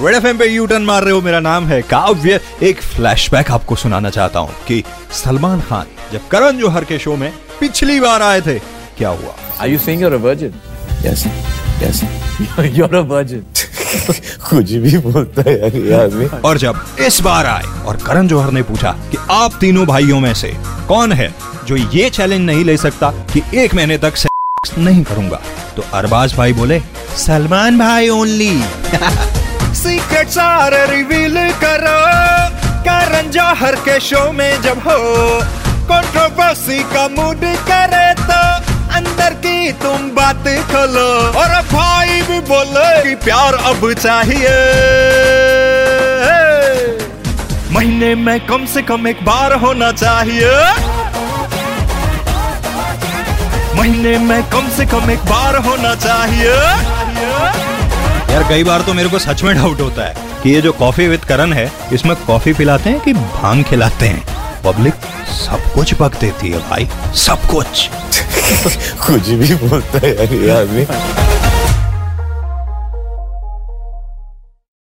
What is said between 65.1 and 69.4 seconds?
सब कुछ पक देती है भाई, सब कुछ। कुछ